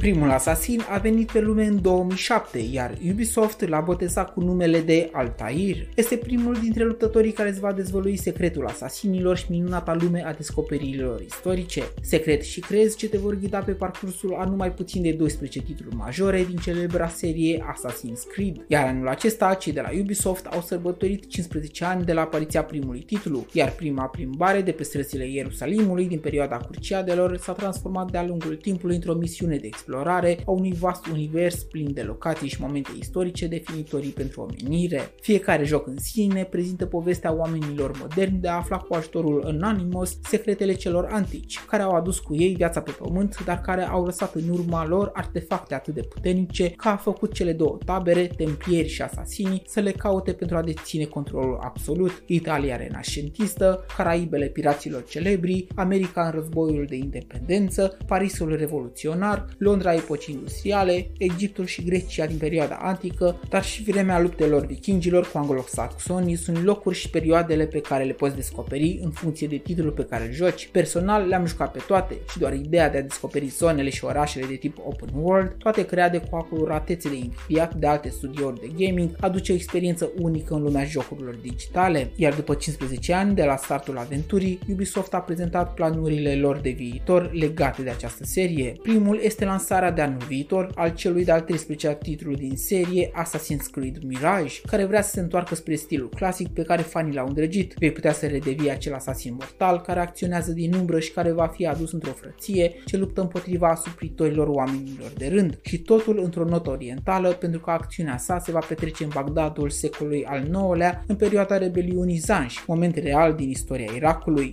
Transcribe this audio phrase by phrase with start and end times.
[0.00, 5.08] Primul Assassin a venit pe lume în 2007, iar Ubisoft l-a botezat cu numele de
[5.12, 5.76] Altair.
[5.94, 11.20] Este primul dintre luptătorii care îți va dezvălui secretul asasinilor și minunata lume a descoperirilor
[11.20, 11.82] istorice.
[12.00, 15.96] Secret și crezi ce te vor ghida pe parcursul a numai puțin de 12 titluri
[15.96, 18.64] majore din celebra serie Assassin's Creed.
[18.66, 23.00] Iar anul acesta, cei de la Ubisoft au sărbătorit 15 ani de la apariția primului
[23.00, 28.56] titlu, iar prima plimbare de pe străzile Ierusalimului din perioada Curciadelor s-a transformat de-a lungul
[28.56, 33.46] timpului într-o misiune de explorare a unui vast univers plin de locații și momente istorice
[33.46, 35.14] definitorii pentru omenire.
[35.20, 40.72] Fiecare joc în sine prezintă povestea oamenilor moderni de a afla cu ajutorul Anonymous secretele
[40.72, 44.48] celor antici, care au adus cu ei viața pe pământ, dar care au lăsat în
[44.48, 49.62] urma lor artefacte atât de puternice că a făcut cele două tabere, templieri și asasinii,
[49.66, 52.22] să le caute pentru a deține controlul absolut.
[52.26, 61.06] Italia renascentistă, Caraibele piraților celebri, America în războiul de independență, Parisul revoluționar, Londra epocii industriale,
[61.18, 66.96] Egiptul și Grecia din perioada antică, dar și vremea luptelor vikingilor cu anglosaxonii sunt locuri
[66.96, 70.68] și perioadele pe care le poți descoperi în funcție de titlul pe care îl joci.
[70.72, 74.54] Personal le-am jucat pe toate și doar ideea de a descoperi zonele și orașele de
[74.54, 79.52] tip open world, toate create cu acuratețe de inviat de alte studiouri de gaming, aduce
[79.52, 84.58] o experiență unică în lumea jocurilor digitale, iar după 15 ani de la startul aventurii,
[84.70, 88.76] Ubisoft a prezentat planurile lor de viitor legate de această serie.
[88.82, 94.02] Primul este lansarea de anul viitor al celui de-al 13-a titlu din serie Assassin's Creed
[94.02, 97.74] Mirage, care vrea să se întoarcă spre stilul clasic pe care fanii l-au îndrăgit.
[97.78, 101.66] Vei putea să redevii acel asasin mortal care acționează din umbră și care va fi
[101.66, 107.32] adus într-o frăție ce luptă împotriva asupritorilor oamenilor de rând și totul într-o notă orientală
[107.32, 112.16] pentru că acțiunea sa se va petrece în Bagdadul secolului al IX-lea în perioada rebeliunii
[112.16, 114.50] Zanj, moment real din istoria Irakului.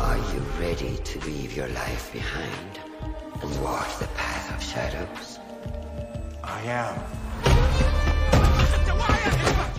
[0.00, 2.86] Are you ready to leave your life behind
[3.42, 5.38] and walk the path of shadows?
[6.42, 7.25] I am.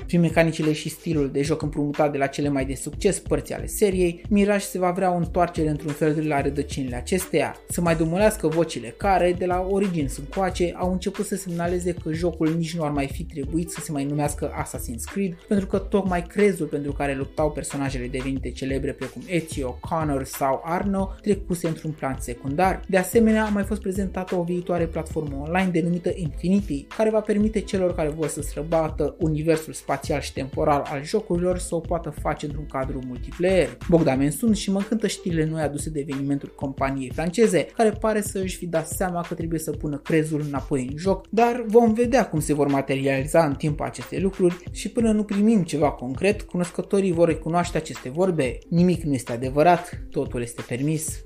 [0.08, 3.66] Prin mecanicile și stilul de joc împrumutat de la cele mai de succes părți ale
[3.66, 7.96] seriei, Mirage se va vrea o întoarcere într-un fel de la rădăcinile acesteia, să mai
[7.96, 12.84] dumulească vocile care, de la origini încoace, au început să semnaleze că jocul nici nu
[12.84, 16.92] ar mai fi trebuit să se mai numească Assassin's Creed, pentru că tocmai crezul pentru
[16.92, 22.82] care luptau personajele devenite celebre precum Ezio, Connor sau Arno trecuse într-un plan secundar.
[22.88, 27.60] De asemenea, a mai fost prezentată o viitoare platformă online denumită Infinity, care va permite
[27.60, 32.14] celor care vor să străbată universul spațial spațial și temporal al jocurilor să o poată
[32.22, 33.78] face într-un cadru multiplayer.
[33.90, 38.40] Bogdamen sunt și mă încântă știrile noi aduse de evenimentul companiei franceze, care pare să
[38.40, 42.28] își fi dat seama că trebuie să pună crezul înapoi în joc, dar vom vedea
[42.28, 47.12] cum se vor materializa în timp aceste lucruri și până nu primim ceva concret, cunoscătorii
[47.12, 48.58] vor recunoaște aceste vorbe.
[48.70, 51.22] Nimic nu este adevărat, totul este permis.